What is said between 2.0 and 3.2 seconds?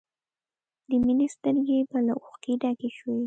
له اوښکو ډکې شوې